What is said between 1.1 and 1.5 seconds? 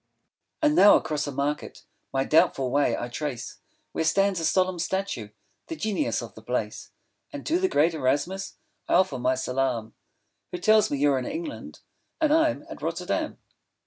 a